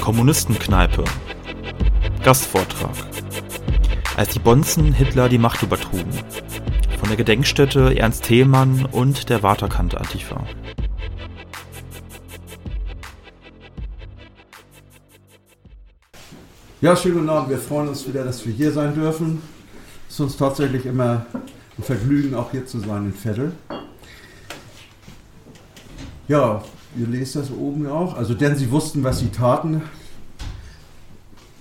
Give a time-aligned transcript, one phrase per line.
[0.00, 1.04] Kommunistenkneipe.
[2.22, 2.90] Gastvortrag.
[4.16, 6.10] Als die Bonzen Hitler die Macht übertrugen.
[6.98, 10.44] Von der Gedenkstätte Ernst Thälmann und der Waterkante Antifa.
[16.80, 17.50] Ja, schönen guten Abend.
[17.50, 19.40] Wir freuen uns wieder, dass wir hier sein dürfen.
[20.08, 21.26] Es ist uns tatsächlich immer
[21.78, 23.52] ein Vergnügen, auch hier zu sein in Vettel.
[26.28, 26.62] Ja,
[26.96, 28.16] ihr lest das oben auch.
[28.16, 29.82] Also, denn sie wussten, was sie taten.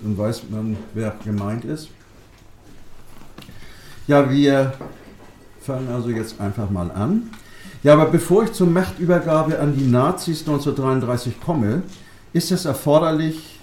[0.02, 1.90] Dann weiß man, wer gemeint ist.
[4.08, 4.74] Ja, wir
[5.62, 7.30] fangen also jetzt einfach mal an.
[7.84, 11.84] Ja, aber bevor ich zur Machtübergabe an die Nazis 1933 komme,
[12.34, 13.60] ist es erforderlich,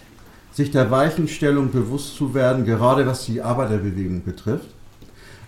[0.53, 4.69] sich der Weichenstellung bewusst zu werden, gerade was die Arbeiterbewegung betrifft.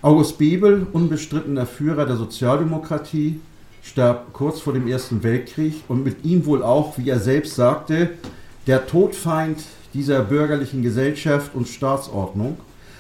[0.03, 3.41] August Bebel, unbestrittener Führer der Sozialdemokratie,
[3.83, 8.11] starb kurz vor dem Ersten Weltkrieg und mit ihm wohl auch, wie er selbst sagte,
[8.67, 9.63] der Todfeind
[9.95, 12.59] dieser bürgerlichen Gesellschaft und Staatsordnung.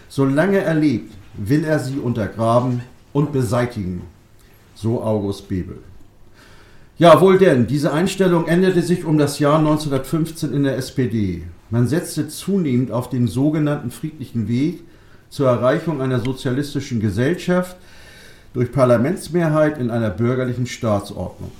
[0.08, 4.02] Solange er lebt, will er sie untergraben und beseitigen.
[4.74, 5.78] So August Bebel.
[6.98, 11.44] Ja, wohl denn, diese Einstellung änderte sich um das Jahr 1915 in der SPD.
[11.70, 14.80] Man setzte zunehmend auf den sogenannten friedlichen Weg
[15.30, 17.76] zur Erreichung einer sozialistischen Gesellschaft
[18.54, 21.50] durch Parlamentsmehrheit in einer bürgerlichen Staatsordnung.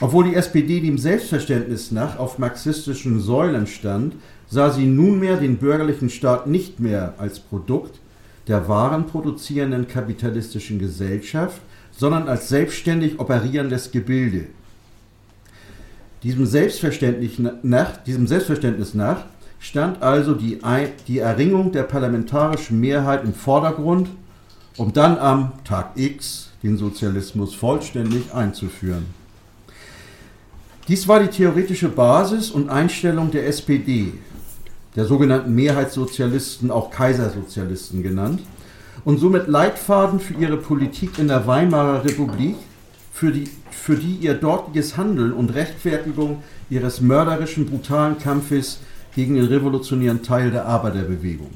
[0.00, 4.14] Obwohl die SPD dem Selbstverständnis nach auf marxistischen Säulen stand,
[4.48, 8.00] sah sie nunmehr den bürgerlichen Staat nicht mehr als Produkt
[8.48, 11.60] der warenproduzierenden kapitalistischen Gesellschaft,
[11.92, 14.46] sondern als selbstständig operierendes Gebilde.
[16.22, 19.24] Diesem Selbstverständnis nach, diesem Selbstverständnis nach
[19.60, 20.58] stand also die,
[21.06, 24.08] die Erringung der parlamentarischen Mehrheit im Vordergrund,
[24.76, 29.06] um dann am Tag X den Sozialismus vollständig einzuführen.
[30.88, 34.12] Dies war die theoretische Basis und Einstellung der SPD,
[34.96, 38.40] der sogenannten Mehrheitssozialisten, auch Kaisersozialisten genannt,
[39.04, 42.56] und somit Leitfaden für ihre Politik in der Weimarer Republik,
[43.12, 48.80] für die, für die ihr dortiges Handeln und Rechtfertigung ihres mörderischen, brutalen Kampfes
[49.14, 51.50] gegen den revolutionären Teil der Arbeiterbewegung.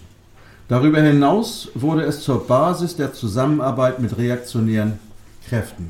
[0.68, 4.98] Darüber hinaus wurde es zur Basis der Zusammenarbeit mit reaktionären
[5.48, 5.88] Kräften.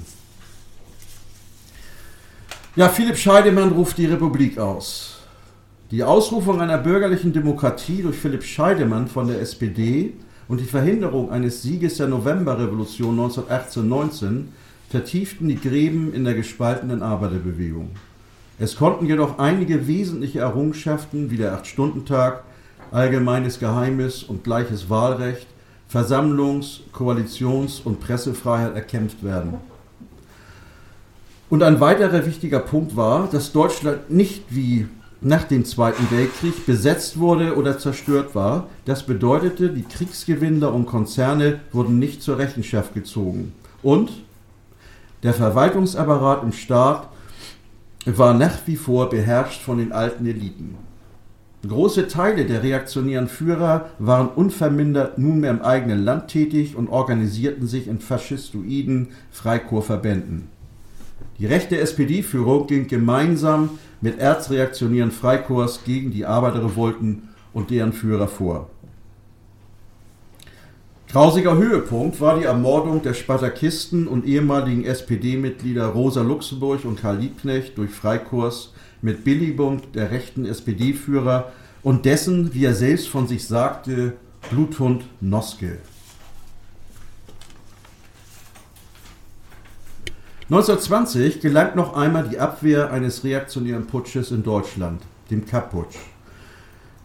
[2.76, 5.18] Ja, Philipp Scheidemann ruft die Republik aus.
[5.90, 10.12] Die Ausrufung einer bürgerlichen Demokratie durch Philipp Scheidemann von der SPD
[10.46, 14.44] und die Verhinderung eines Sieges der Novemberrevolution 1918-19
[14.90, 17.90] vertieften die Gräben in der gespaltenen Arbeiterbewegung.
[18.60, 22.44] Es konnten jedoch einige wesentliche Errungenschaften wie der Acht-Stunden-Tag,
[22.92, 25.46] allgemeines Geheimes und gleiches Wahlrecht,
[25.92, 29.54] Versammlungs-, Koalitions- und Pressefreiheit erkämpft werden.
[31.50, 34.86] Und ein weiterer wichtiger Punkt war, dass Deutschland nicht wie
[35.20, 38.68] nach dem Zweiten Weltkrieg besetzt wurde oder zerstört war.
[38.84, 43.52] Das bedeutete, die Kriegsgewinner und Konzerne wurden nicht zur Rechenschaft gezogen.
[43.82, 44.10] Und
[45.22, 47.08] der Verwaltungsapparat im Staat
[48.04, 50.76] war nach wie vor beherrscht von den alten Eliten.
[51.66, 57.88] Große Teile der reaktionären Führer waren unvermindert nunmehr im eigenen Land tätig und organisierten sich
[57.88, 60.48] in faschistoiden Freikorpsverbänden.
[61.40, 63.70] Die rechte SPD-Führung ging gemeinsam
[64.00, 68.70] mit erzreaktionären Freikorps gegen die Arbeiterrevolten und deren Führer vor.
[71.10, 77.78] Grausiger Höhepunkt war die Ermordung der Spartakisten und ehemaligen SPD-Mitglieder Rosa Luxemburg und Karl Liebknecht
[77.78, 84.14] durch Freikorps mit Billigung der rechten SPD-Führer und dessen, wie er selbst von sich sagte,
[84.50, 85.78] Bluthund Noske.
[90.50, 95.98] 1920 gelangt noch einmal die Abwehr eines reaktionären Putsches in Deutschland, dem Kapp-Putsch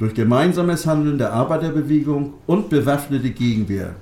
[0.04, 3.96] durch gemeinsames Handeln der Arbeiterbewegung und bewaffnete Gegenwehr.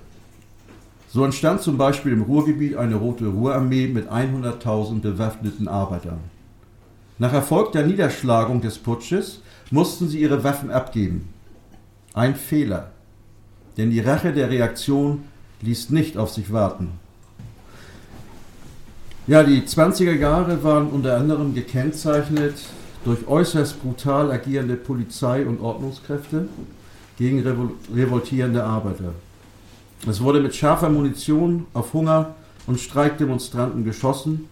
[1.10, 6.20] So entstand zum Beispiel im Ruhrgebiet eine Rote Ruhrarmee mit 100.000 bewaffneten Arbeitern.
[7.22, 11.30] Nach Erfolg der Niederschlagung des Putsches mussten sie ihre Waffen abgeben.
[12.16, 12.90] Ein Fehler,
[13.78, 15.26] denn die Rache der Reaktion
[15.62, 16.94] ließ nicht auf sich warten.
[19.28, 22.56] Ja, die 20er Jahre waren unter anderem gekennzeichnet
[23.06, 26.48] durch äußerst brutal agierende Polizei und Ordnungskräfte
[27.20, 27.44] gegen
[27.94, 29.14] revoltierende Arbeiter.
[30.08, 32.34] Es wurde mit scharfer Munition auf Hunger
[32.66, 34.50] und Streikdemonstranten geschossen,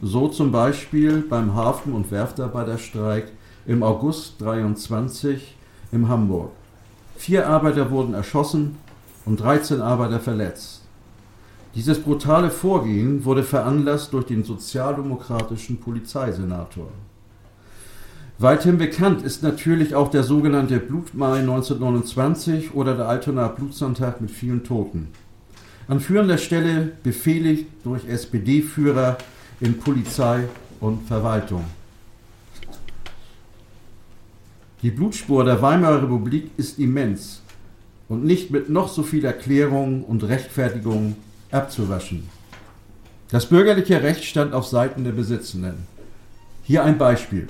[0.00, 3.32] so zum Beispiel beim Hafen- und Werftarbeiterstreik
[3.66, 5.56] im August 23
[5.92, 6.52] in Hamburg.
[7.16, 8.76] Vier Arbeiter wurden erschossen
[9.24, 10.82] und 13 Arbeiter verletzt.
[11.74, 16.88] Dieses brutale Vorgehen wurde veranlasst durch den sozialdemokratischen Polizeisenator.
[18.38, 24.62] Weithin bekannt ist natürlich auch der sogenannte Blutmai 1929 oder der Altonaer Blutsonntag mit vielen
[24.62, 25.08] Toten.
[25.88, 29.18] An führender Stelle befehligt durch SPD-Führer
[29.60, 30.44] in Polizei
[30.80, 31.64] und Verwaltung.
[34.82, 37.42] Die Blutspur der Weimarer Republik ist immens
[38.08, 41.16] und nicht mit noch so viel Erklärung und Rechtfertigung
[41.50, 42.28] abzuwaschen.
[43.30, 45.86] Das bürgerliche Recht stand auf Seiten der Besitzenden.
[46.62, 47.48] Hier ein Beispiel.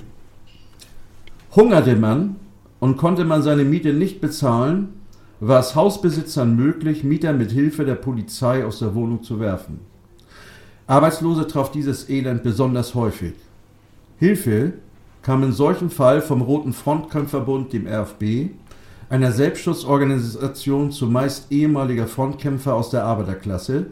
[1.55, 2.35] Hungerte man
[2.79, 4.89] und konnte man seine Miete nicht bezahlen,
[5.39, 9.79] war es Hausbesitzern möglich, Mieter mit Hilfe der Polizei aus der Wohnung zu werfen.
[10.89, 13.33] Arbeitslose traf dieses Elend besonders häufig.
[14.17, 14.73] Hilfe
[15.21, 18.49] kam in solchem Fall vom Roten Frontkämpferbund, dem RFB,
[19.07, 23.85] einer Selbstschutzorganisation zumeist ehemaliger Frontkämpfer aus der Arbeiterklasse,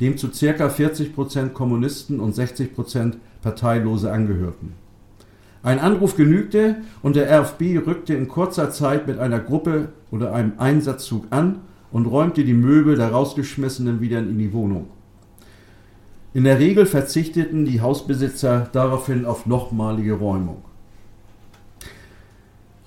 [0.00, 0.68] dem zu ca.
[0.68, 4.72] 40% Kommunisten und 60% Parteilose angehörten.
[5.62, 10.52] Ein Anruf genügte und der RFB rückte in kurzer Zeit mit einer Gruppe oder einem
[10.56, 11.56] Einsatzzug an
[11.92, 14.86] und räumte die Möbel der rausgeschmissenen wieder in die Wohnung.
[16.34, 20.62] In der Regel verzichteten die Hausbesitzer daraufhin auf nochmalige Räumung.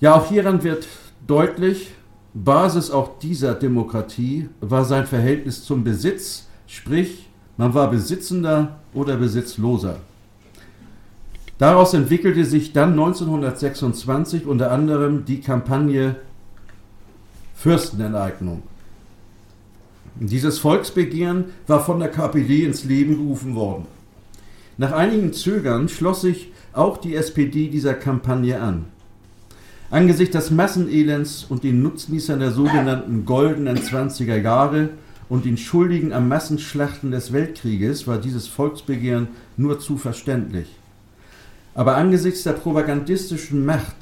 [0.00, 0.86] Ja, auch hieran wird
[1.26, 1.92] deutlich,
[2.34, 9.96] Basis auch dieser Demokratie war sein Verhältnis zum Besitz, sprich, man war Besitzender oder Besitzloser.
[11.58, 16.16] Daraus entwickelte sich dann 1926 unter anderem die Kampagne
[17.54, 18.62] Fürstenenteignung.
[20.16, 23.86] Dieses Volksbegehren war von der KPD ins Leben gerufen worden.
[24.78, 28.86] Nach einigen Zögern schloss sich auch die SPD dieser Kampagne an.
[29.90, 34.90] Angesichts des Massenelends und den Nutznießern der sogenannten goldenen 20er Jahre
[35.28, 40.68] und den Schuldigen am Massenschlachten des Weltkrieges war dieses Volksbegehren nur zu verständlich.
[41.74, 43.96] Aber angesichts der propagandistischen Macht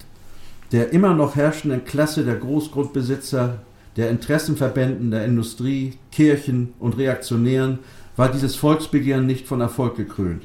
[0.73, 3.59] der immer noch herrschenden Klasse der Großgrundbesitzer,
[3.97, 7.81] der Interessenverbänden der Industrie, Kirchen und Reaktionären
[8.17, 10.43] war dieses Volksbegehren nicht von Erfolg gekrönt.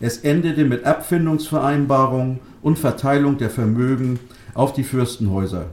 [0.00, 4.18] Es endete mit Abfindungsvereinbarungen und Verteilung der Vermögen
[4.54, 5.66] auf die Fürstenhäuser.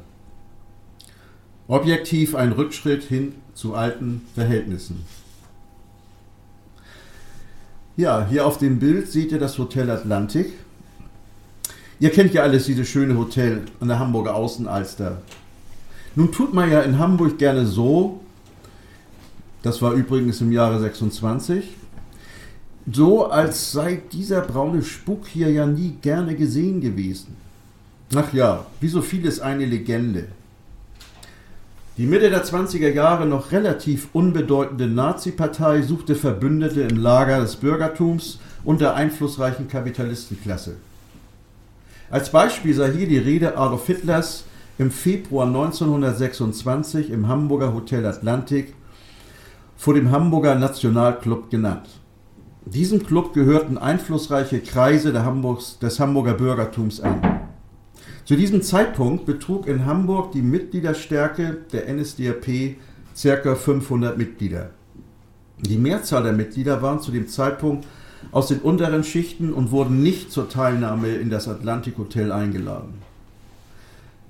[1.68, 5.06] Objektiv ein Rückschritt hin zu alten Verhältnissen.
[7.98, 10.54] Ja, hier auf dem Bild seht ihr das Hotel Atlantik.
[12.00, 15.22] Ihr kennt ja alles dieses schöne Hotel an der Hamburger Außenalster.
[16.20, 18.20] Nun tut man ja in Hamburg gerne so,
[19.62, 21.64] das war übrigens im Jahre 26,
[22.92, 27.38] so als sei dieser braune Spuk hier ja nie gerne gesehen gewesen.
[28.14, 30.26] Ach ja, wie so vieles eine Legende.
[31.96, 38.40] Die Mitte der 20er Jahre noch relativ unbedeutende Nazi-Partei suchte Verbündete im Lager des Bürgertums
[38.66, 40.76] und der einflussreichen Kapitalistenklasse.
[42.10, 44.44] Als Beispiel sei hier die Rede Adolf Hitlers
[44.80, 48.74] im Februar 1926 im Hamburger Hotel Atlantik
[49.76, 51.90] vor dem Hamburger Nationalclub genannt.
[52.66, 57.42] Diesem Club gehörten einflussreiche Kreise Hamburgs, des Hamburger Bürgertums an.
[58.24, 62.78] Zu diesem Zeitpunkt betrug in Hamburg die Mitgliederstärke der NSDAP
[63.22, 63.56] ca.
[63.56, 64.70] 500 Mitglieder.
[65.60, 67.86] Die Mehrzahl der Mitglieder waren zu dem Zeitpunkt
[68.32, 73.09] aus den unteren Schichten und wurden nicht zur Teilnahme in das Atlantik Hotel eingeladen.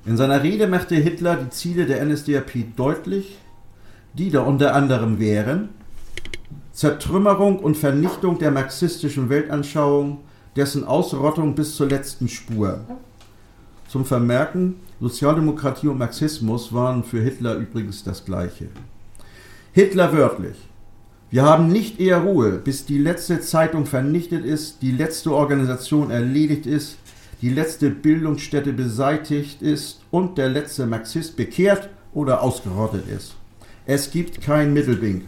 [0.05, 3.37] In seiner Rede machte Hitler die Ziele der NSDAP deutlich,
[4.13, 5.69] die da unter anderem wären
[6.79, 10.19] Zertrümmerung und Vernichtung der marxistischen Weltanschauung,
[10.55, 12.79] dessen Ausrottung bis zur letzten Spur.
[13.89, 18.69] Zum Vermerken, Sozialdemokratie und Marxismus waren für Hitler übrigens das gleiche.
[19.73, 20.55] Hitler wörtlich.
[21.31, 26.65] Wir haben nicht eher Ruhe, bis die letzte Zeitung vernichtet ist, die letzte Organisation erledigt
[26.65, 26.95] ist,
[27.41, 33.35] die letzte Bildungsstätte beseitigt ist und der letzte Marxist bekehrt oder ausgerottet ist.
[33.85, 35.23] Es gibt kein Mittelwink.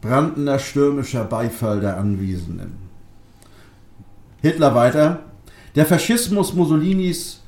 [0.00, 2.78] Brandender stürmischer Beifall der Anwesenden.
[4.40, 5.20] Hitler weiter.
[5.74, 7.42] Der Faschismus Mussolinis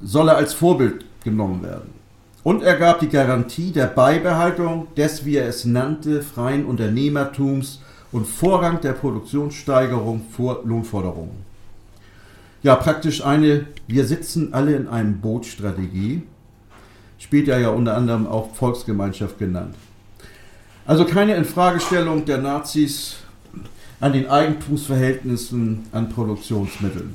[0.00, 1.90] solle als Vorbild genommen werden.
[2.42, 7.80] Und er gab die Garantie der Beibehaltung des, wie er es nannte, freien Unternehmertums
[8.12, 11.44] und Vorrang der Produktionssteigerung vor Lohnforderungen.
[12.62, 16.22] Ja, praktisch eine Wir sitzen alle in einem Boot-Strategie,
[17.18, 19.74] später ja unter anderem auch Volksgemeinschaft genannt.
[20.86, 23.16] Also keine Infragestellung der Nazis
[24.00, 27.14] an den Eigentumsverhältnissen an Produktionsmitteln.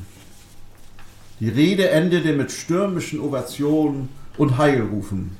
[1.39, 5.37] Die Rede endete mit stürmischen Ovationen und Heilrufen.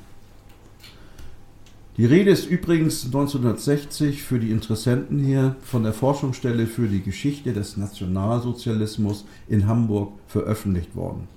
[1.98, 7.52] Die Rede ist übrigens 1960 für die Interessenten hier von der Forschungsstelle für die Geschichte
[7.52, 11.28] des Nationalsozialismus in Hamburg veröffentlicht worden.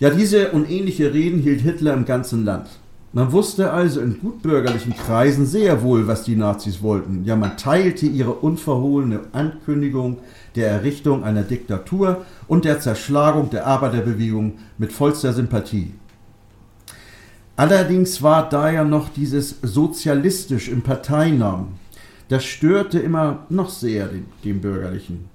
[0.00, 2.66] Ja, diese und ähnliche Reden hielt Hitler im ganzen Land.
[3.12, 7.24] Man wusste also in gutbürgerlichen Kreisen sehr wohl, was die Nazis wollten.
[7.24, 10.18] Ja, man teilte ihre unverhohlene Ankündigung
[10.56, 15.92] der Errichtung einer Diktatur und der Zerschlagung der Arbeiterbewegung mit vollster Sympathie.
[17.56, 21.78] Allerdings war da ja noch dieses sozialistisch im Parteinamen.
[22.28, 25.28] Das störte immer noch sehr den, den Bürgerlichen.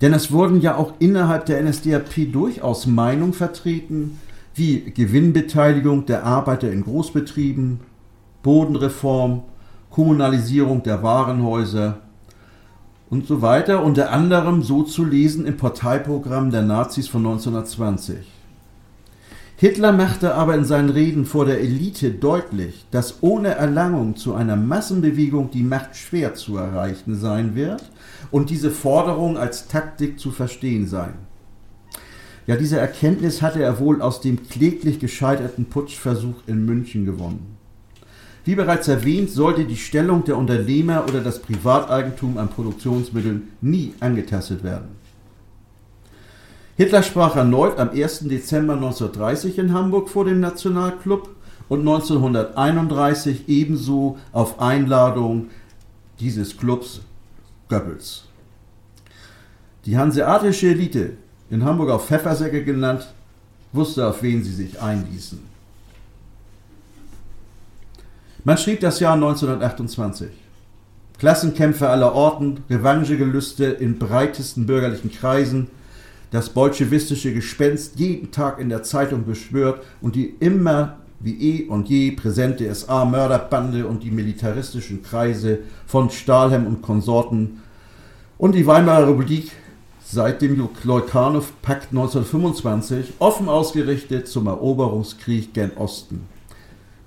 [0.00, 4.18] Denn es wurden ja auch innerhalb der NSDAP durchaus Meinungen vertreten,
[4.54, 7.80] wie Gewinnbeteiligung der Arbeiter in Großbetrieben,
[8.42, 9.42] Bodenreform,
[9.90, 11.98] Kommunalisierung der Warenhäuser
[13.10, 18.39] und so weiter, unter anderem so zu lesen im Parteiprogramm der Nazis von 1920.
[19.60, 24.56] Hitler machte aber in seinen Reden vor der Elite deutlich, dass ohne Erlangung zu einer
[24.56, 27.82] Massenbewegung die Macht schwer zu erreichen sein wird
[28.30, 31.12] und diese Forderung als Taktik zu verstehen sein.
[32.46, 37.58] Ja, diese Erkenntnis hatte er wohl aus dem kläglich gescheiterten Putschversuch in München gewonnen.
[38.46, 44.64] Wie bereits erwähnt, sollte die Stellung der Unternehmer oder das Privateigentum an Produktionsmitteln nie angetastet
[44.64, 44.99] werden.
[46.80, 48.20] Hitler sprach erneut am 1.
[48.20, 51.28] Dezember 1930 in Hamburg vor dem Nationalclub
[51.68, 55.50] und 1931 ebenso auf Einladung
[56.20, 57.02] dieses Clubs
[57.68, 58.24] Goebbels.
[59.84, 61.18] Die hanseatische Elite,
[61.50, 63.12] in Hamburg auch Pfeffersäcke genannt,
[63.74, 65.38] wusste, auf wen sie sich einließen.
[68.42, 70.30] Man schrieb das Jahr 1928.
[71.18, 75.68] Klassenkämpfe aller Orten, Revanchegelüste in breitesten bürgerlichen Kreisen,
[76.30, 81.88] das bolschewistische Gespenst jeden Tag in der Zeitung beschwört und die immer wie eh und
[81.88, 87.60] je präsente SA-Mörderbande und die militaristischen Kreise von Stahlhelm und Konsorten
[88.38, 89.52] und die Weimarer Republik
[90.02, 96.26] seit dem Leukanow-Pakt 1925 offen ausgerichtet zum Eroberungskrieg gen Osten.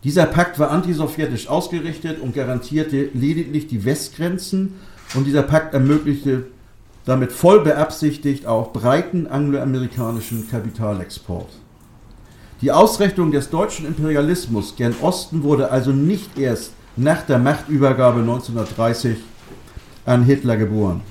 [0.03, 4.75] Dieser Pakt war antisowjetisch ausgerichtet und garantierte lediglich die Westgrenzen
[5.15, 6.45] und dieser Pakt ermöglichte
[7.05, 11.49] damit voll beabsichtigt auch breiten angloamerikanischen Kapitalexport.
[12.61, 19.17] Die Ausrichtung des deutschen Imperialismus gen Osten wurde also nicht erst nach der Machtübergabe 1930
[20.05, 21.01] an Hitler geboren.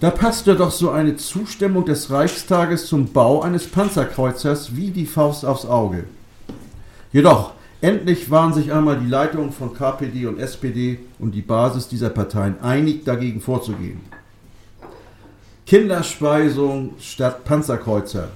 [0.00, 5.44] Da passte doch so eine Zustimmung des Reichstages zum Bau eines Panzerkreuzers wie die Faust
[5.44, 6.04] aufs Auge.
[7.12, 12.08] Jedoch Endlich waren sich einmal die Leitungen von KPD und SPD und die Basis dieser
[12.08, 14.00] Parteien einig, dagegen vorzugehen.
[15.66, 18.28] Kinderspeisung statt Panzerkreuzer.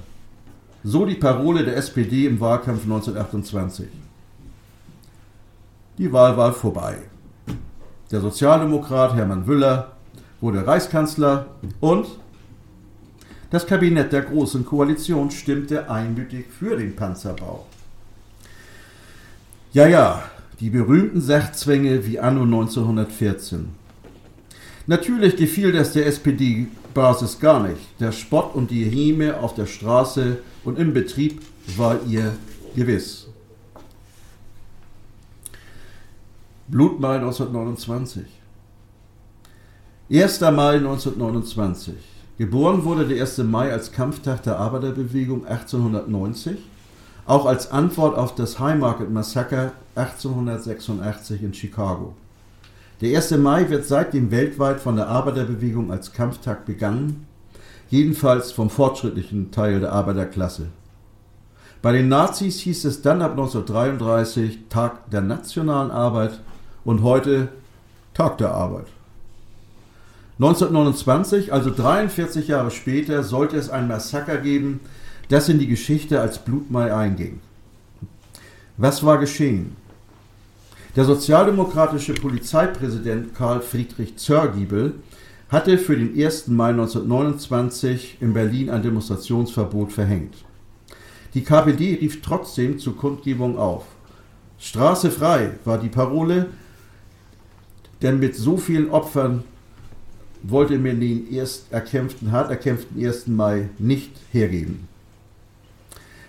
[0.82, 3.86] So die Parole der SPD im Wahlkampf 1928.
[5.98, 6.96] Die Wahl war vorbei.
[8.10, 9.92] Der Sozialdemokrat Hermann Wüller
[10.40, 11.46] wurde Reichskanzler
[11.80, 12.06] und
[13.50, 17.66] das Kabinett der Großen Koalition stimmte einmütig für den Panzerbau.
[19.72, 20.24] Ja, ja,
[20.58, 23.68] die berühmten Sachzwänge wie anno 1914.
[24.88, 27.80] Natürlich gefiel das der SPD-Basis gar nicht.
[28.00, 31.40] Der Spott und die Häme auf der Straße und im Betrieb
[31.76, 32.32] war ihr
[32.74, 33.28] gewiss.
[36.66, 38.24] Blutmal 1929.
[40.10, 40.40] 1.
[40.40, 41.94] Mai 1929.
[42.38, 43.38] Geboren wurde der 1.
[43.38, 46.58] Mai als Kampftag der Arbeiterbewegung 1890
[47.30, 52.14] auch als Antwort auf das Haymarket Massaker 1886 in Chicago.
[53.00, 53.30] Der 1.
[53.38, 57.28] Mai wird seitdem weltweit von der Arbeiterbewegung als Kampftag begangen,
[57.88, 60.66] jedenfalls vom fortschrittlichen Teil der Arbeiterklasse.
[61.82, 66.40] Bei den Nazis hieß es dann ab 1933 Tag der nationalen Arbeit
[66.84, 67.46] und heute
[68.12, 68.86] Tag der Arbeit.
[70.40, 74.80] 1929, also 43 Jahre später, sollte es ein Massaker geben,
[75.30, 77.40] das in die Geschichte als Blutmai einging.
[78.76, 79.76] Was war geschehen?
[80.96, 84.94] Der sozialdemokratische Polizeipräsident Karl Friedrich Zörgiebel
[85.48, 86.48] hatte für den 1.
[86.48, 90.34] Mai 1929 in Berlin ein Demonstrationsverbot verhängt.
[91.34, 93.84] Die KPD rief trotzdem zur Kundgebung auf.
[94.58, 96.48] Straße frei war die Parole,
[98.02, 99.44] denn mit so vielen Opfern
[100.42, 103.28] wollte man den erst erkämpften, hart erkämpften 1.
[103.28, 104.88] Mai nicht hergeben.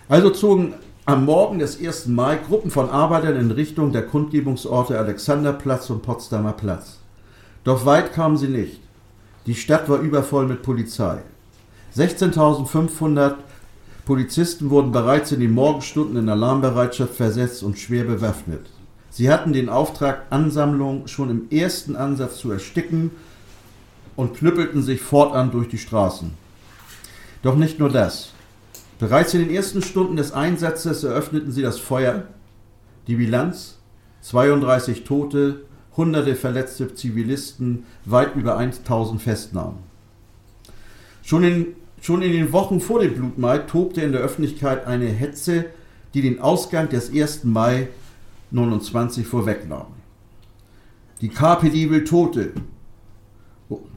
[0.08, 2.06] Also zogen am Morgen des 1.
[2.06, 6.98] Mai Gruppen von Arbeitern in Richtung der Kundgebungsorte Alexanderplatz und Potsdamer Platz.
[7.64, 8.80] Doch weit kamen sie nicht.
[9.46, 11.18] Die Stadt war übervoll mit Polizei.
[11.96, 13.34] 16.500
[14.04, 18.66] Polizisten wurden bereits in den Morgenstunden in Alarmbereitschaft versetzt und schwer bewaffnet.
[19.10, 23.10] Sie hatten den Auftrag, Ansammlungen schon im ersten Ansatz zu ersticken
[24.16, 26.32] und knüppelten sich fortan durch die Straßen.
[27.42, 28.32] Doch nicht nur das.
[29.02, 32.28] Bereits in den ersten Stunden des Einsatzes eröffneten sie das Feuer.
[33.08, 33.80] Die Bilanz
[34.20, 35.64] 32 Tote,
[35.96, 39.78] hunderte verletzte Zivilisten, weit über 1000 Festnahmen.
[41.24, 41.66] Schon in,
[42.00, 45.64] schon in den Wochen vor dem Blutmai tobte in der Öffentlichkeit eine Hetze,
[46.14, 47.42] die den Ausgang des 1.
[47.42, 47.88] Mai
[48.52, 49.88] 29 vorwegnahm.
[51.20, 52.52] Die KPD will Tote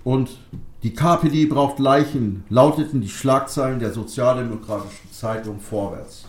[0.03, 0.39] und
[0.85, 6.25] die KPD braucht Leichen, lauteten die Schlagzeilen der sozialdemokratischen Zeitung Vorwärts.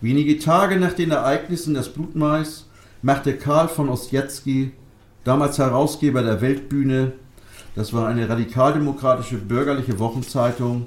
[0.00, 2.66] Wenige Tage nach den Ereignissen des Blutmais
[3.02, 4.72] machte Karl von Ossietzky,
[5.22, 7.12] damals Herausgeber der Weltbühne,
[7.76, 10.86] das war eine radikaldemokratische bürgerliche Wochenzeitung,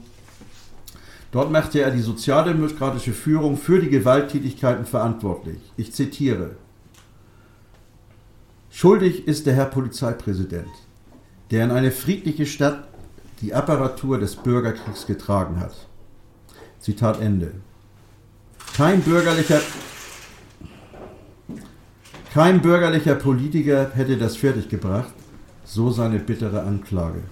[1.32, 5.60] dort machte er die sozialdemokratische Führung für die Gewalttätigkeiten verantwortlich.
[5.78, 6.58] Ich zitiere.
[8.70, 10.68] Schuldig ist der Herr Polizeipräsident,
[11.52, 12.88] der in eine friedliche Stadt
[13.42, 15.88] die Apparatur des Bürgerkriegs getragen hat.
[16.80, 17.54] Zitat Ende.
[18.76, 19.62] Kein bürgerlicher
[22.34, 25.14] kein bürgerlicher Politiker hätte das fertiggebracht,
[25.66, 27.24] so seine bittere Anklage.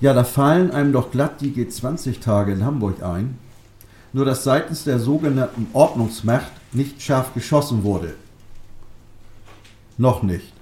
[0.00, 3.38] Ja, da fallen einem doch glatt die G20-Tage in Hamburg ein,
[4.14, 8.14] nur dass seitens der sogenannten Ordnungsmacht nicht scharf geschossen wurde.
[9.98, 10.55] Noch nicht.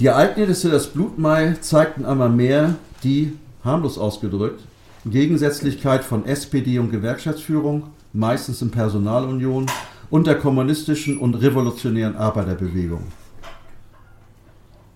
[0.00, 4.62] Die Ereignisse des Blutmai zeigten einmal mehr die, harmlos ausgedrückt,
[5.04, 7.82] Gegensätzlichkeit von SPD und Gewerkschaftsführung,
[8.14, 9.66] meistens in Personalunion,
[10.08, 13.08] und der kommunistischen und revolutionären Arbeiterbewegung.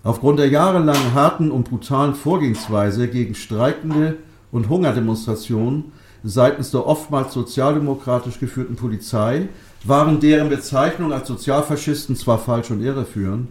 [0.03, 4.17] Aufgrund der jahrelangen harten und brutalen Vorgehensweise gegen streikende
[4.51, 5.91] und Hungerdemonstrationen
[6.23, 9.49] seitens der oftmals sozialdemokratisch geführten Polizei
[9.83, 13.49] waren deren Bezeichnungen als Sozialfaschisten zwar falsch und irreführend,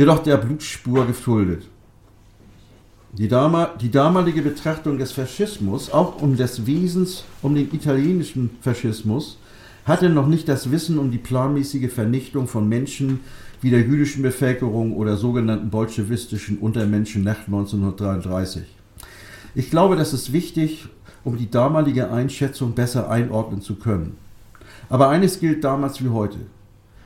[0.00, 1.68] jedoch der Blutspur gefuldet.
[3.12, 9.36] Die, damal, die damalige Betrachtung des Faschismus, auch um des Wesens, um den italienischen Faschismus,
[9.84, 13.20] hatte noch nicht das Wissen um die planmäßige Vernichtung von Menschen
[13.60, 18.62] wie der jüdischen Bevölkerung oder sogenannten bolschewistischen Untermenschen nach 1933.
[19.54, 20.88] Ich glaube, das ist wichtig,
[21.24, 24.16] um die damalige Einschätzung besser einordnen zu können.
[24.88, 26.38] Aber eines gilt damals wie heute.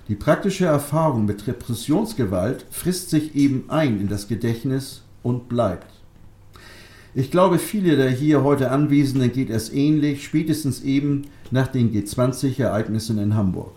[0.08, 5.90] Die praktische Erfahrung mit Repressionsgewalt frisst sich eben ein in das Gedächtnis und bleibt.
[7.14, 13.18] Ich glaube, viele der hier heute Anwesenden geht es ähnlich, spätestens eben nach den G20-Ereignissen
[13.18, 13.72] in Hamburg.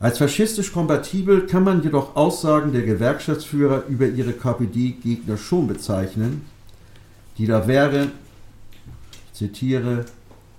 [0.00, 6.46] Als faschistisch kompatibel kann man jedoch Aussagen der Gewerkschaftsführer über ihre KPD-Gegner schon bezeichnen,
[7.36, 8.12] die da wären,
[9.26, 10.06] ich zitiere,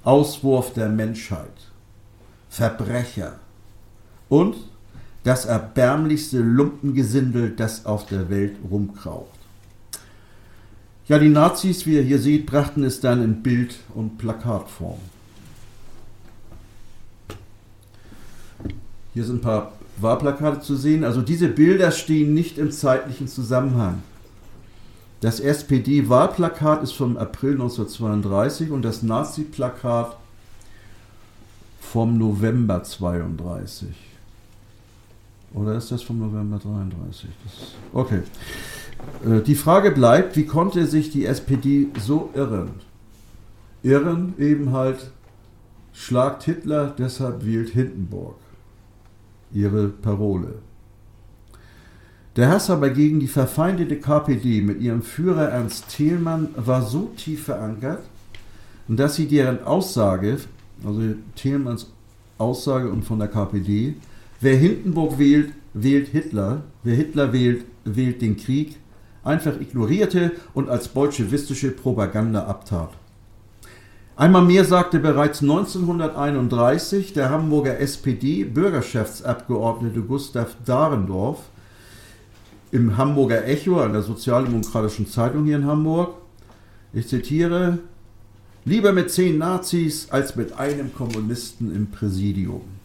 [0.03, 1.71] Auswurf der Menschheit,
[2.49, 3.39] Verbrecher
[4.29, 4.55] und
[5.23, 9.29] das erbärmlichste Lumpengesindel, das auf der Welt rumkraucht.
[11.07, 14.99] Ja, die Nazis, wie ihr hier seht, brachten es dann in Bild- und Plakatform.
[19.13, 21.03] Hier sind ein paar Wahlplakate zu sehen.
[21.03, 24.01] Also diese Bilder stehen nicht im zeitlichen Zusammenhang.
[25.21, 30.17] Das SPD-Wahlplakat ist vom April 1932 und das Nazi-Plakat
[31.79, 34.12] vom November 32.
[35.53, 37.29] Oder ist das vom November 33?
[37.43, 37.53] Das,
[37.93, 38.21] okay.
[39.25, 42.71] Äh, die Frage bleibt, wie konnte sich die SPD so irren?
[43.83, 45.11] Irren eben halt,
[45.93, 48.35] schlagt Hitler, deshalb wählt Hindenburg.
[49.51, 50.55] Ihre Parole.
[52.35, 57.43] Der Hass aber gegen die verfeindete KPD mit ihrem Führer Ernst Thielmann war so tief
[57.43, 58.03] verankert,
[58.87, 60.39] dass sie deren Aussage,
[60.83, 61.01] also
[61.35, 61.91] Thielmanns
[62.39, 63.95] Aussage und von der KPD,
[64.43, 68.77] wer Hindenburg wählt, wählt Hitler, wer Hitler wählt, wählt den Krieg,
[69.23, 72.91] einfach ignorierte und als bolschewistische Propaganda abtat.
[74.15, 81.39] Einmal mehr sagte bereits 1931 der Hamburger SPD-Bürgerschaftsabgeordnete Gustav Dahrendorf
[82.71, 86.13] im Hamburger Echo, einer sozialdemokratischen Zeitung hier in Hamburg,
[86.91, 87.77] ich zitiere,
[88.65, 92.82] lieber mit zehn Nazis als mit einem Kommunisten im Präsidium.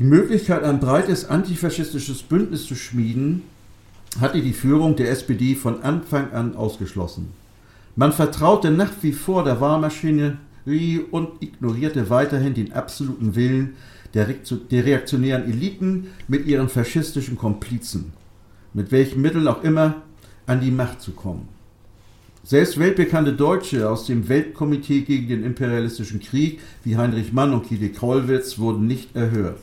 [0.00, 3.42] Die Möglichkeit, ein breites antifaschistisches Bündnis zu schmieden,
[4.20, 7.28] hatte die Führung der SPD von Anfang an ausgeschlossen.
[7.94, 13.76] Man vertraute nach wie vor der Wahlmaschinerie und ignorierte weiterhin den absoluten Willen
[14.14, 18.12] der, reaktionären Eliten mit ihren faschistischen Komplizen.
[18.76, 20.02] mit welchen Mitteln auch immer,
[20.46, 21.48] an die Macht zu kommen.
[22.42, 27.90] Selbst weltbekannte Deutsche aus dem Weltkomitee gegen den imperialistischen Krieg wie Heinrich Mann und Kili
[27.90, 29.60] Kollwitz wurden nicht erhört.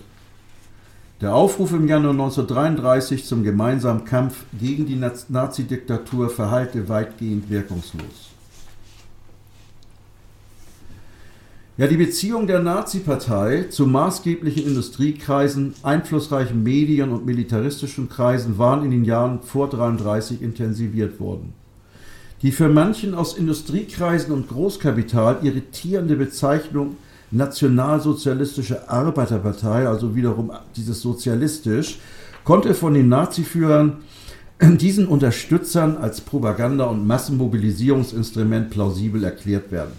[1.21, 8.31] Der Aufruf im Januar 1933 zum gemeinsamen Kampf gegen die Nazidiktatur verhallte weitgehend wirkungslos.
[11.77, 18.89] Ja, die Beziehung der Nazi-Partei zu maßgeblichen Industriekreisen, einflussreichen Medien und militaristischen Kreisen waren in
[18.89, 21.53] den Jahren vor 1933 intensiviert worden.
[22.41, 26.97] Die für manchen aus Industriekreisen und Großkapital irritierende Bezeichnung
[27.31, 31.99] Nationalsozialistische Arbeiterpartei, also wiederum dieses sozialistisch,
[32.43, 33.97] konnte von den Naziführern
[34.61, 39.93] diesen Unterstützern als Propaganda- und Massenmobilisierungsinstrument plausibel erklärt werden.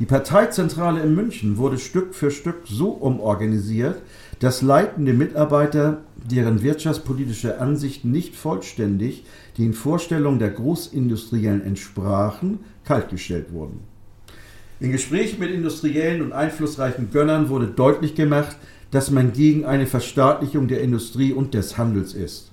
[0.00, 4.02] Die Parteizentrale in München wurde Stück für Stück so umorganisiert,
[4.40, 9.24] dass leitende Mitarbeiter, deren wirtschaftspolitische Ansichten nicht vollständig
[9.58, 13.91] den Vorstellungen der Großindustriellen entsprachen, kaltgestellt wurden.
[14.82, 18.56] In Gesprächen mit Industriellen und einflussreichen Gönnern wurde deutlich gemacht,
[18.90, 22.50] dass man gegen eine Verstaatlichung der Industrie und des Handels ist.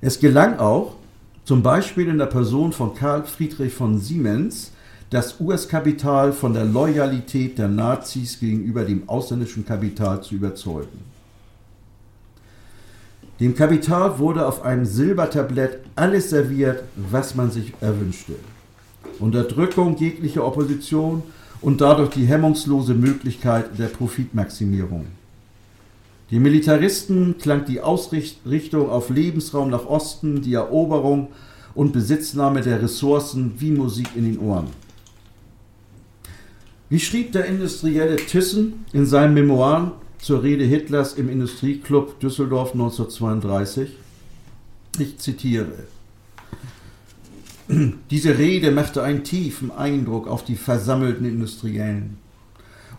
[0.00, 0.96] Es gelang auch,
[1.44, 4.72] zum Beispiel in der Person von Karl Friedrich von Siemens,
[5.10, 10.98] das US-Kapital von der Loyalität der Nazis gegenüber dem ausländischen Kapital zu überzeugen.
[13.38, 18.34] Dem Kapital wurde auf einem Silbertablett alles serviert, was man sich erwünschte.
[19.20, 21.22] Unterdrückung jeglicher Opposition
[21.60, 25.06] und dadurch die hemmungslose Möglichkeit der Profitmaximierung.
[26.30, 31.28] Die Militaristen klang die Ausrichtung auf Lebensraum nach Osten, die Eroberung
[31.74, 34.68] und Besitznahme der Ressourcen wie Musik in den Ohren.
[36.88, 43.90] Wie schrieb der industrielle Thyssen in seinem Memoiren zur Rede Hitlers im Industrieclub Düsseldorf 1932.
[44.98, 45.86] Ich zitiere.
[48.10, 52.18] Diese Rede machte einen tiefen Eindruck auf die versammelten Industriellen.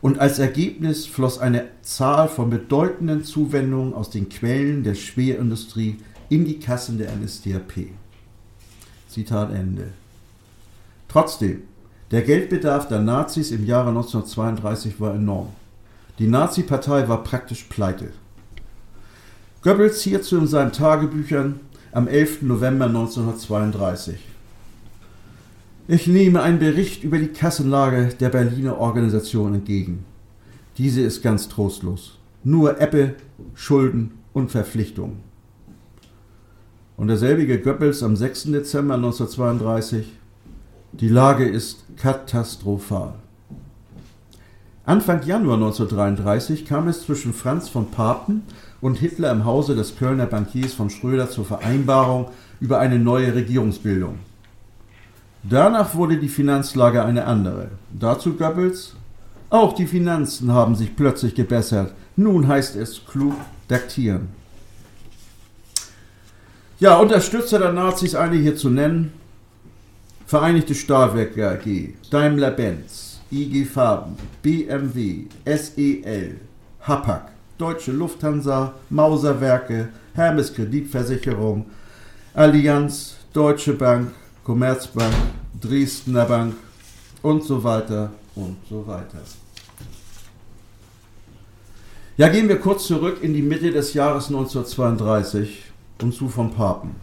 [0.02, 5.98] Und als Ergebnis floss eine Zahl von bedeutenden Zuwendungen aus den Quellen der Schwerindustrie
[6.30, 7.90] in die Kassen der NSDAP.
[9.10, 9.90] Zitat Ende.
[11.10, 11.64] Trotzdem,
[12.12, 15.50] der Geldbedarf der Nazis im Jahre 1932 war enorm.
[16.18, 18.14] Die Nazi-Partei war praktisch pleite.
[19.64, 21.60] Goebbels hierzu in seinen Tagebüchern
[21.92, 22.44] am 11.
[22.44, 24.31] November 1932.
[25.94, 30.06] Ich nehme einen Bericht über die Kassenlage der Berliner Organisation entgegen.
[30.78, 32.18] Diese ist ganz trostlos.
[32.46, 33.16] Nur Ebbe,
[33.56, 35.18] Schulden und Verpflichtungen.
[36.96, 38.44] Und derselbige Goebbels am 6.
[38.54, 40.08] Dezember 1932.
[40.94, 43.16] Die Lage ist katastrophal.
[44.86, 48.44] Anfang Januar 1933 kam es zwischen Franz von Papen
[48.80, 52.28] und Hitler im Hause des Kölner Bankiers von Schröder zur Vereinbarung
[52.62, 54.31] über eine neue Regierungsbildung.
[55.44, 57.70] Danach wurde die Finanzlage eine andere.
[57.92, 58.96] Dazu Goebbels,
[59.50, 61.94] auch die Finanzen haben sich plötzlich gebessert.
[62.16, 63.36] Nun heißt es klug
[63.68, 64.30] daktieren.
[66.80, 69.14] Ja, Unterstützer der Nazis einige hier zu nennen.
[70.26, 76.40] Vereinigte Stahlwerke AG, Daimler-Benz, IG Farben, BMW, SEL,
[76.82, 77.24] Hapag,
[77.58, 81.66] Deutsche Lufthansa, Mauserwerke, Hermes Kreditversicherung,
[82.34, 84.12] Allianz, Deutsche Bank,
[84.44, 85.14] Commerzbank,
[85.60, 86.56] Dresdner Bank
[87.22, 89.20] und so weiter und so weiter.
[92.18, 95.64] Ja, gehen wir kurz zurück in die Mitte des Jahres 1932
[96.02, 96.96] und zu von Papen.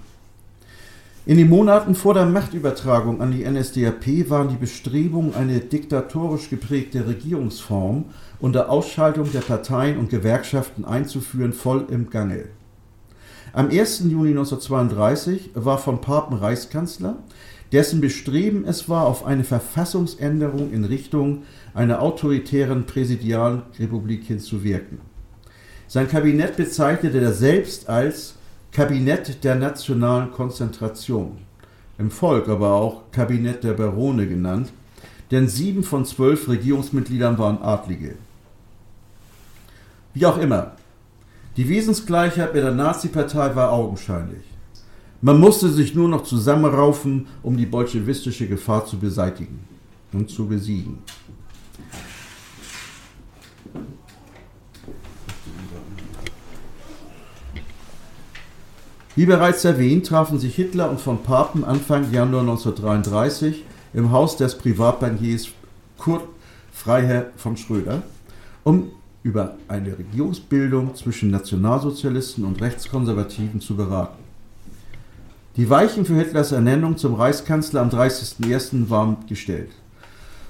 [1.27, 7.07] In den Monaten vor der Machtübertragung an die NSDAP waren die Bestrebungen, eine diktatorisch geprägte
[7.07, 8.07] Regierungsform
[8.41, 12.47] unter Ausschaltung der Parteien und Gewerkschaften einzuführen, voll im Gange.
[13.59, 14.05] Am 1.
[14.05, 17.17] Juni 1932 war von Papen Reichskanzler,
[17.73, 21.43] dessen Bestreben es war, auf eine Verfassungsänderung in Richtung
[21.75, 25.01] einer autoritären Präsidialrepublik hinzuwirken.
[25.89, 28.37] Sein Kabinett bezeichnete er selbst als
[28.71, 31.39] Kabinett der nationalen Konzentration,
[31.99, 34.73] im Volk aber auch Kabinett der Barone genannt,
[35.33, 38.15] denn sieben von zwölf Regierungsmitgliedern waren Adlige.
[40.15, 40.77] Wie auch immer,
[41.59, 44.45] die Wesensgleichheit mit der Nazi-Partei war augenscheinlich.
[45.21, 49.59] Man musste sich nur noch zusammenraufen, um die bolschewistische Gefahr zu beseitigen
[50.13, 50.99] und zu besiegen.
[59.17, 64.57] Wie bereits erwähnt, trafen sich Hitler und von Papen Anfang Januar 1933 im Haus des
[64.57, 65.49] Privatbankiers
[65.99, 66.23] Kurt
[66.73, 68.03] Freiherr von Schröder,
[68.63, 74.23] um über eine Regierungsbildung zwischen Nationalsozialisten und Rechtskonservativen zu beraten.
[75.57, 78.91] Die Weichen für Hitlers Ernennung zum Reichskanzler am 30.01.
[78.91, 79.71] waren gestellt.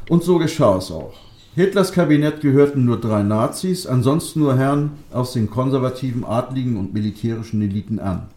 [0.09, 1.15] Und so geschah es auch.
[1.55, 7.63] Hitlers Kabinett gehörten nur drei Nazis, ansonsten nur Herren aus den konservativen, adligen und militärischen
[7.63, 8.29] Eliten an.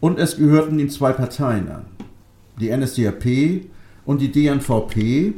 [0.00, 1.86] Und es gehörten ihm zwei Parteien an.
[2.60, 3.66] Die NSDAP
[4.04, 5.34] und die DNVP,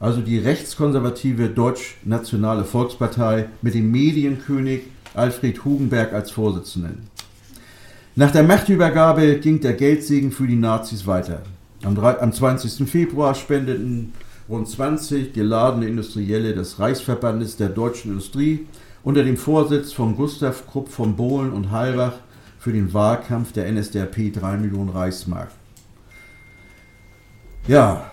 [0.00, 4.82] also die rechtskonservative Deutsch-Nationale Volkspartei mit dem Medienkönig
[5.14, 7.08] Alfred Hugenberg als Vorsitzenden.
[8.14, 11.42] Nach der Machtübergabe ging der Geldsegen für die Nazis weiter.
[11.84, 12.88] Am, 20.
[12.88, 14.12] Februar spendeten
[14.48, 18.66] rund 20 geladene Industrielle des Reichsverbandes der deutschen Industrie
[19.04, 22.14] unter dem Vorsitz von Gustav Krupp von Bohlen und Halbach
[22.58, 25.50] für den Wahlkampf der NSDAP 3 Millionen Reichsmark.
[27.68, 28.10] Ja,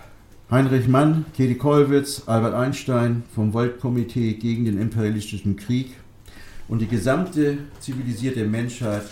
[0.48, 5.96] Heinrich Mann, Kedi Kollwitz, Albert Einstein vom Weltkomitee gegen den imperialistischen Krieg
[6.68, 9.02] und die gesamte zivilisierte Menschheit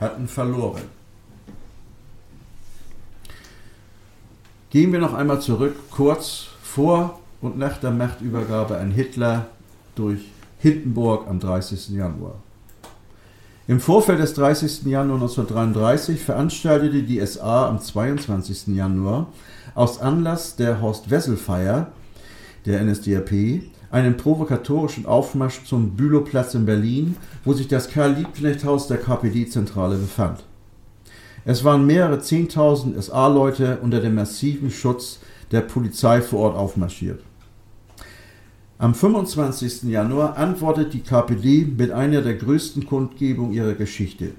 [0.00, 0.84] hatten verloren.
[4.70, 9.48] Gehen wir noch einmal zurück, kurz vor und nach der Machtübergabe an Hitler
[9.94, 10.20] durch
[10.60, 11.90] Hindenburg am 30.
[11.90, 12.36] Januar.
[13.68, 14.84] Im Vorfeld des 30.
[14.86, 18.68] Januar 1933 veranstaltete die SA am 22.
[18.68, 19.28] Januar
[19.74, 21.92] aus Anlass der Horst-Wessel-Feier
[22.66, 29.96] der NSDAP einen provokatorischen Aufmarsch zum Bülowplatz in Berlin, wo sich das Karl-Liebknecht-Haus der KPD-Zentrale
[29.96, 30.44] befand.
[31.44, 35.18] Es waren mehrere Zehntausend SA-Leute unter dem massiven Schutz
[35.50, 37.20] der Polizei vor Ort aufmarschiert.
[38.78, 39.84] Am 25.
[39.84, 44.32] Januar antwortet die KPD mit einer der größten Kundgebungen ihrer Geschichte.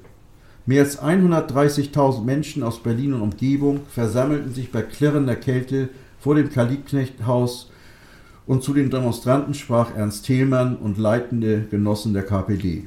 [0.65, 6.49] Mehr als 130.000 Menschen aus Berlin und Umgebung versammelten sich bei klirrender Kälte vor dem
[6.49, 7.69] Karl-Liebknecht-Haus
[8.47, 12.85] und zu den Demonstranten sprach Ernst Thälmann und leitende Genossen der KPD.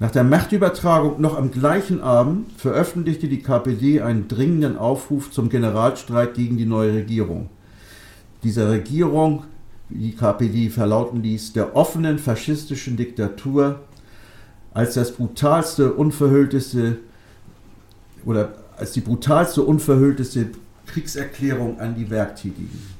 [0.00, 6.32] Nach der Machtübertragung noch am gleichen Abend veröffentlichte die KPD einen dringenden Aufruf zum Generalstreik
[6.34, 7.50] gegen die neue Regierung.
[8.42, 9.44] Dieser Regierung,
[9.90, 13.80] wie die KPD verlauten ließ, der offenen faschistischen Diktatur
[14.74, 16.98] als das brutalste, unverhüllteste
[18.24, 20.48] oder als die brutalste, unverhüllteste
[20.86, 22.94] Kriegserklärung an die Werktätigen.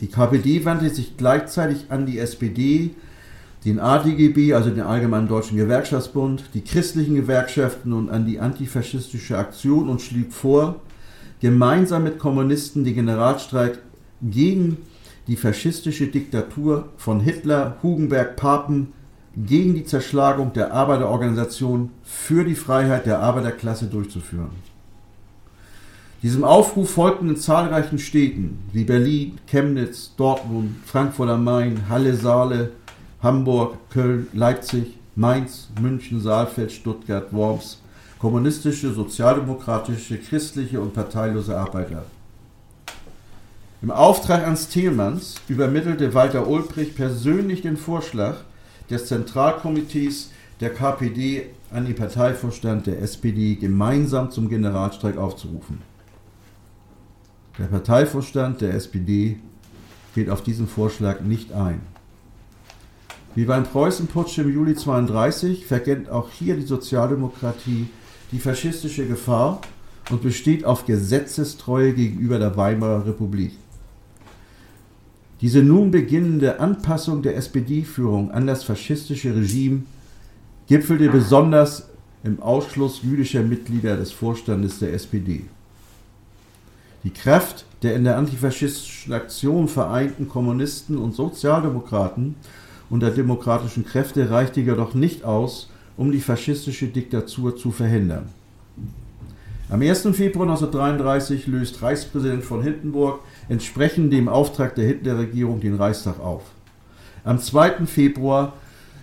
[0.00, 2.90] Die KPD wandte sich gleichzeitig an die SPD,
[3.64, 9.88] den ADGB, also den Allgemeinen Deutschen Gewerkschaftsbund, die christlichen Gewerkschaften und an die antifaschistische Aktion
[9.88, 10.76] und schlug vor,
[11.40, 13.78] gemeinsam mit Kommunisten den Generalstreik
[14.22, 14.78] gegen
[15.26, 18.92] die faschistische Diktatur von Hitler, Hugenberg, Papen,
[19.36, 24.50] gegen die Zerschlagung der Arbeiterorganisation für die Freiheit der Arbeiterklasse durchzuführen.
[26.22, 32.70] Diesem Aufruf folgten in zahlreichen Städten wie Berlin, Chemnitz, Dortmund, Frankfurt am Main, Halle, Saale,
[33.22, 37.78] Hamburg, Köln, Leipzig, Mainz, München, Saalfeld, Stuttgart, Worms
[38.18, 42.04] kommunistische, sozialdemokratische, christliche und parteilose Arbeiter.
[43.82, 48.36] Im Auftrag Ernst Thielmanns übermittelte Walter Ulbricht persönlich den Vorschlag
[48.90, 55.82] des Zentralkomitees der KPD an den Parteivorstand der SPD gemeinsam zum Generalstreik aufzurufen.
[57.58, 59.38] Der Parteivorstand der SPD
[60.14, 61.80] geht auf diesen Vorschlag nicht ein.
[63.34, 67.88] Wie beim Preußenputsch im Juli 32 verkennt auch hier die Sozialdemokratie
[68.32, 69.60] die faschistische Gefahr
[70.10, 73.52] und besteht auf Gesetzestreue gegenüber der Weimarer Republik.
[75.40, 79.82] Diese nun beginnende Anpassung der SPD-Führung an das faschistische Regime
[80.66, 81.88] gipfelte besonders
[82.24, 85.44] im Ausschluss jüdischer Mitglieder des Vorstandes der SPD.
[87.04, 92.34] Die Kraft der in der antifaschistischen Aktion vereinten Kommunisten und Sozialdemokraten
[92.88, 98.28] und der demokratischen Kräfte reichte jedoch nicht aus, um die faschistische Diktatur zu verhindern.
[99.68, 100.02] Am 1.
[100.12, 106.42] Februar 1933 löst Reichspräsident von Hindenburg entsprechend dem Auftrag der Hitlerregierung den Reichstag auf.
[107.24, 107.86] Am 2.
[107.86, 108.54] Februar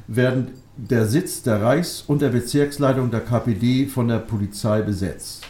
[0.08, 5.46] werden der Sitz der Reichs- und der Bezirksleitung der KPD von der Polizei besetzt.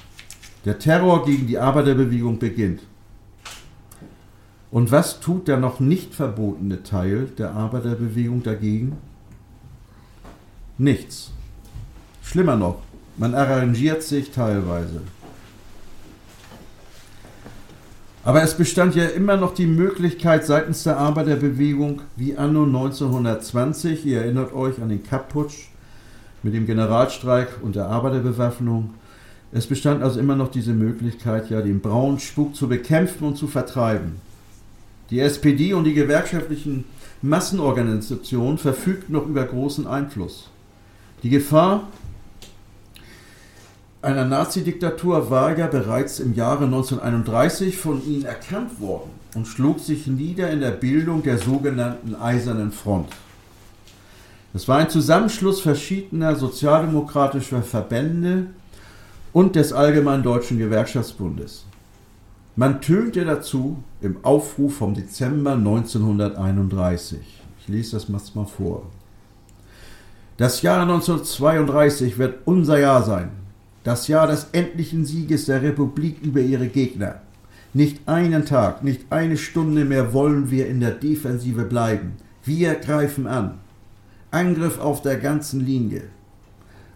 [0.66, 2.82] Der Terror gegen die Arbeiterbewegung beginnt.
[4.72, 8.98] Und was tut der noch nicht verbotene Teil der Arbeiterbewegung dagegen?
[10.78, 11.32] Nichts.
[12.24, 12.80] Schlimmer noch,
[13.18, 15.02] man arrangiert sich teilweise.
[18.26, 24.22] Aber es bestand ja immer noch die Möglichkeit seitens der Arbeiterbewegung, wie anno 1920, ihr
[24.22, 25.68] erinnert euch an den Kapputsch
[26.42, 28.94] mit dem Generalstreik und der Arbeiterbewaffnung,
[29.52, 33.48] es bestand also immer noch diese Möglichkeit, ja, den braunen Spuk zu bekämpfen und zu
[33.48, 34.16] vertreiben.
[35.10, 36.86] Die SPD und die gewerkschaftlichen
[37.22, 40.50] Massenorganisationen verfügten noch über großen Einfluss.
[41.24, 41.88] Die Gefahr,
[44.04, 50.08] einer Nazi-Diktatur war ja bereits im Jahre 1931 von ihnen erkannt worden und schlug sich
[50.08, 53.08] nieder in der Bildung der sogenannten Eisernen Front.
[54.54, 58.48] Es war ein Zusammenschluss verschiedener sozialdemokratischer Verbände
[59.32, 61.66] und des Allgemeinen Deutschen Gewerkschaftsbundes.
[62.58, 67.20] Man tönte dazu im Aufruf vom Dezember 1931.
[67.62, 68.84] Ich lese das mal vor.
[70.36, 73.32] Das Jahr 1932 wird unser Jahr sein,
[73.84, 77.22] das Jahr des endlichen Sieges der Republik über ihre Gegner.
[77.74, 82.14] Nicht einen Tag, nicht eine Stunde mehr wollen wir in der Defensive bleiben.
[82.44, 83.60] Wir greifen an.
[84.32, 86.04] Angriff auf der ganzen Linie.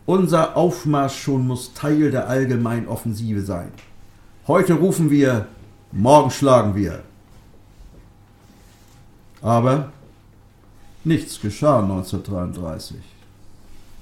[0.05, 3.71] Unser Aufmarsch schon muss Teil der allgemeinen Offensive sein.
[4.47, 5.47] Heute rufen wir,
[5.91, 7.03] morgen schlagen wir.
[9.41, 9.91] Aber
[11.03, 12.97] nichts geschah 1933.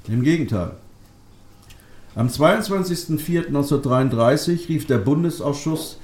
[0.07, 0.73] Im Gegenteil.
[2.15, 5.99] Am 22.04.1933 rief der Bundesausschuss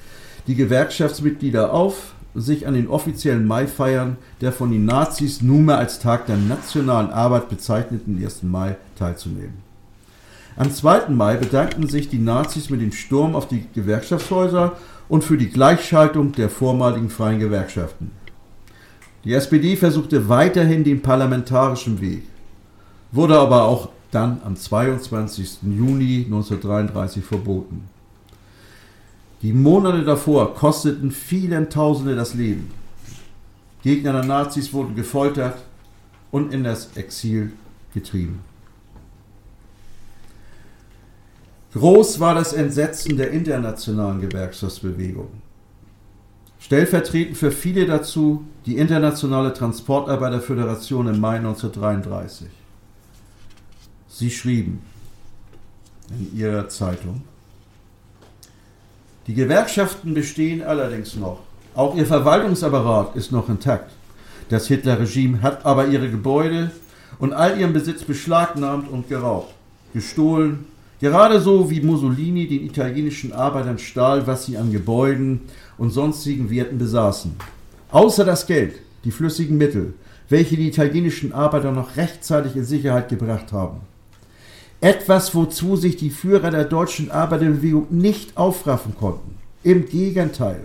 [0.46, 6.26] die Gewerkschaftsmitglieder auf, sich an den offiziellen Maifeiern der von den Nazis nunmehr als Tag
[6.26, 8.44] der nationalen Arbeit bezeichneten 1.
[8.44, 9.60] Mai teilzunehmen.
[10.58, 11.08] Am 2.
[11.10, 14.74] Mai bedankten sich die Nazis mit dem Sturm auf die Gewerkschaftshäuser
[15.08, 18.12] und für die Gleichschaltung der vormaligen freien Gewerkschaften.
[19.24, 22.24] Die SPD versuchte weiterhin den parlamentarischen Weg,
[23.14, 25.60] wurde aber auch dann am 22.
[25.64, 27.90] Juni 1933 verboten.
[29.42, 32.72] Die Monate davor kosteten vielen Tausende das Leben.
[33.82, 35.58] Gegner der Nazis wurden gefoltert
[36.30, 37.52] und in das Exil
[37.94, 38.42] getrieben.
[41.74, 45.30] Groß war das Entsetzen der internationalen Gewerkschaftsbewegung.
[46.60, 52.48] Stellvertretend für viele dazu die Internationale Transportarbeiterföderation im Mai 1933.
[54.22, 54.84] Sie schrieben
[56.12, 57.24] in ihrer Zeitung,
[59.26, 61.40] die Gewerkschaften bestehen allerdings noch.
[61.74, 63.90] Auch ihr Verwaltungsapparat ist noch intakt.
[64.50, 66.70] Das Hitler-Regime hat aber ihre Gebäude
[67.18, 69.56] und all ihren Besitz beschlagnahmt und geraubt,
[69.92, 70.66] gestohlen,
[71.00, 75.42] gerade so wie Mussolini den italienischen Arbeitern stahl, was sie an Gebäuden
[75.80, 77.36] und sonstigen Werten besaßen.
[77.90, 79.96] Außer das Geld, die flüssigen Mittel,
[80.30, 83.82] welche die italienischen Arbeiter noch rechtzeitig in Sicherheit gebracht haben.
[84.84, 89.36] Etwas, wozu sich die Führer der deutschen Arbeiterbewegung nicht aufraffen konnten.
[89.64, 90.64] Im Gegenteil.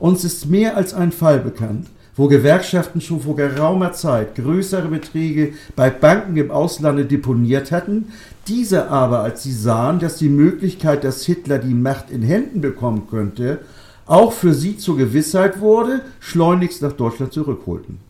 [0.00, 1.86] Uns ist mehr als ein Fall bekannt,
[2.16, 8.08] wo Gewerkschaften schon vor geraumer Zeit größere Beträge bei Banken im Auslande deponiert hatten,
[8.48, 13.06] diese aber, als sie sahen, dass die Möglichkeit, dass Hitler die Macht in Händen bekommen
[13.08, 13.60] könnte,
[14.04, 18.00] auch für sie zur Gewissheit wurde, schleunigst nach Deutschland zurückholten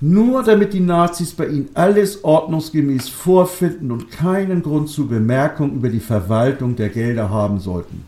[0.00, 5.88] nur damit die Nazis bei ihnen alles ordnungsgemäß vorfinden und keinen Grund zur Bemerkung über
[5.88, 8.04] die Verwaltung der Gelder haben sollten.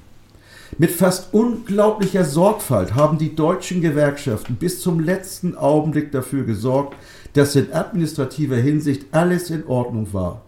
[0.77, 6.95] Mit fast unglaublicher Sorgfalt haben die deutschen Gewerkschaften bis zum letzten Augenblick dafür gesorgt,
[7.33, 10.43] dass in administrativer Hinsicht alles in Ordnung war.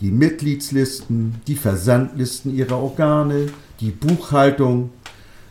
[0.00, 3.46] Die Mitgliedslisten, die Versandlisten ihrer Organe,
[3.80, 4.90] die Buchhaltung,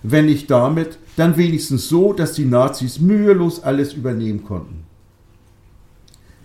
[0.01, 4.84] wenn nicht damit, dann wenigstens so, dass die Nazis mühelos alles übernehmen konnten.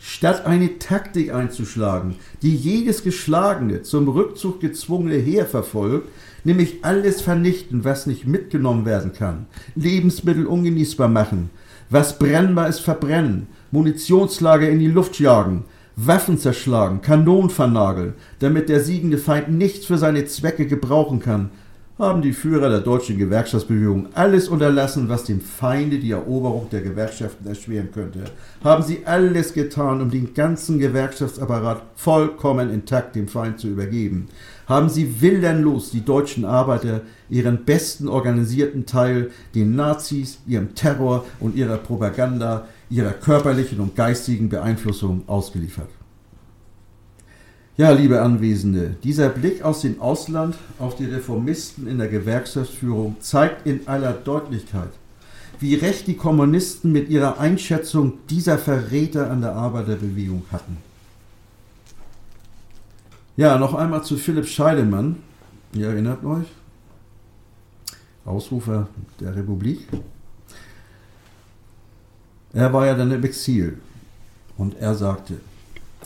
[0.02, 6.08] Statt eine Taktik einzuschlagen, die jedes geschlagene, zum Rückzug gezwungene Heer verfolgt,
[6.42, 11.50] nämlich alles vernichten, was nicht mitgenommen werden kann, Lebensmittel ungenießbar machen,
[11.90, 15.64] was brennbar ist verbrennen, Munitionslager in die Luft jagen,
[15.96, 21.50] Waffen zerschlagen, Kanonen vernageln, damit der siegende Feind nichts für seine Zwecke gebrauchen kann,
[22.00, 27.46] haben die Führer der deutschen Gewerkschaftsbewegung alles unterlassen, was dem Feinde die Eroberung der Gewerkschaften
[27.46, 28.24] erschweren könnte.
[28.64, 34.28] Haben sie alles getan, um den ganzen Gewerkschaftsapparat vollkommen intakt dem Feind zu übergeben.
[34.66, 41.54] Haben sie willenlos die deutschen Arbeiter, ihren besten organisierten Teil, den Nazis, ihrem Terror und
[41.54, 45.88] ihrer Propaganda, ihrer körperlichen und geistigen Beeinflussung ausgeliefert.
[47.81, 53.66] Ja, liebe Anwesende, dieser Blick aus dem Ausland auf die Reformisten in der Gewerkschaftsführung zeigt
[53.66, 54.91] in aller Deutlichkeit,
[55.61, 60.76] wie recht die Kommunisten mit ihrer Einschätzung dieser Verräter an der Arbeiterbewegung hatten.
[63.39, 65.16] Ja, noch einmal zu Philipp Scheidemann.
[65.72, 66.49] Ihr erinnert euch?
[68.26, 68.89] Ausrufer
[69.20, 69.89] der Republik.
[72.53, 73.78] Er war ja dann im Exil
[74.59, 75.41] und er sagte,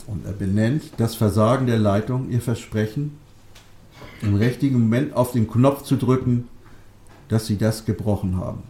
[0.07, 3.17] und er benennt das Versagen der Leitung, ihr Versprechen,
[4.21, 6.47] im richtigen Moment auf den Knopf zu drücken,
[7.27, 8.63] dass sie das gebrochen haben.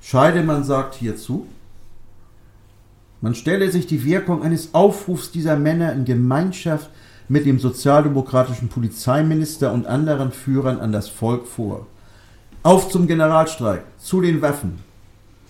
[0.00, 1.46] Scheidemann sagt hierzu,
[3.20, 6.90] man stelle sich die Wirkung eines Aufrufs dieser Männer in Gemeinschaft
[7.28, 11.86] mit dem sozialdemokratischen Polizeiminister und anderen Führern an das Volk vor.
[12.62, 14.87] Auf zum Generalstreik, zu den Waffen.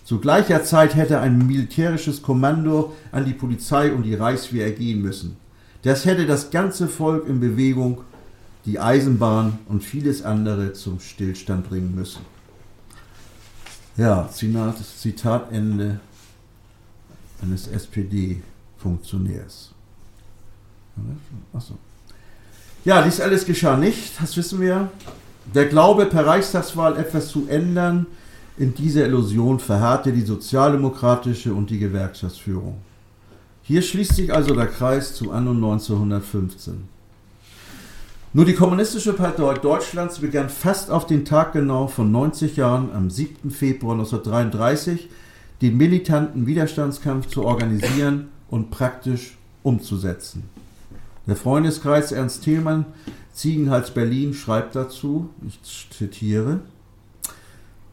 [0.08, 5.36] Zu gleicher Zeit hätte ein militärisches Kommando an die Polizei und die Reichswehr gehen müssen.
[5.82, 8.00] Das hätte das ganze Volk in Bewegung,
[8.64, 12.22] die Eisenbahn und vieles andere zum Stillstand bringen müssen.
[13.98, 16.00] Ja, Zitat Ende
[17.42, 19.72] eines SPD-Funktionärs.
[21.52, 21.74] Achso.
[22.82, 24.90] Ja, dies alles geschah nicht, das wissen wir.
[25.54, 28.06] Der Glaube, per Reichstagswahl etwas zu ändern,
[28.58, 32.78] in dieser Illusion verharrte die sozialdemokratische und die Gewerkschaftsführung.
[33.62, 36.88] Hier schließt sich also der Kreis zu Anno 1915.
[38.32, 43.10] Nur die Kommunistische Partei Deutschlands begann fast auf den Tag genau von 90 Jahren am
[43.10, 43.50] 7.
[43.50, 45.08] Februar 1933
[45.62, 50.44] den militanten Widerstandskampf zu organisieren und praktisch umzusetzen.
[51.26, 52.86] Der Freundeskreis Ernst Thielmann,
[53.34, 56.60] Ziegenhals Berlin, schreibt dazu, ich zitiere,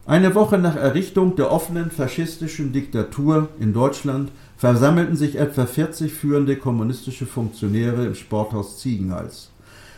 [0.06, 6.56] eine Woche nach Errichtung der offenen faschistischen Diktatur in Deutschland versammelten sich etwa 40 führende
[6.56, 9.50] kommunistische Funktionäre im Sporthaus Ziegenhals.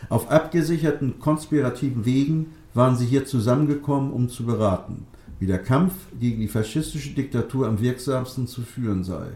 [0.09, 5.05] Auf abgesicherten konspirativen Wegen waren sie hier zusammengekommen, um zu beraten
[5.39, 9.27] wie der Kampf gegen die faschistische Diktatur am wirksamsten zu führen sei.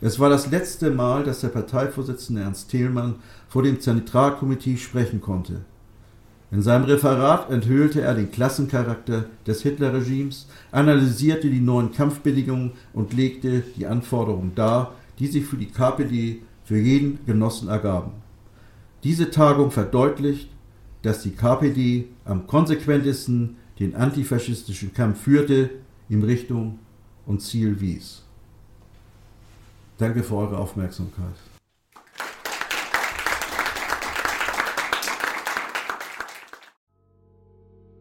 [0.00, 3.16] Es war das letzte Mal, dass der Parteivorsitzende Ernst Thälmann
[3.48, 5.60] vor dem Zentralkomitee sprechen konnte.
[6.52, 13.62] In seinem Referat enthüllte er den Klassencharakter des Hitlerregimes, analysierte die neuen Kampfbedingungen und legte
[13.76, 18.12] die Anforderungen dar, die sich für die KPD für jeden Genossen ergaben.
[19.04, 20.50] Diese Tagung verdeutlicht,
[21.02, 25.70] dass die KPD am konsequentesten den antifaschistischen Kampf führte,
[26.08, 26.78] ihm Richtung
[27.26, 28.24] und Ziel wies.
[29.98, 31.36] Danke für eure Aufmerksamkeit.